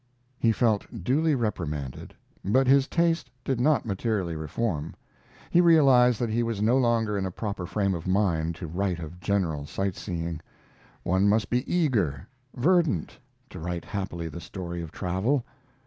[0.39, 4.95] He felt duly reprimanded, but his taste did not materially reform.
[5.51, 8.97] He realized that he was no longer in a proper frame of mind to write
[8.97, 10.41] of general sight seeing.
[11.03, 13.19] One must be eager, verdant,
[13.51, 15.45] to write happily the story of travel.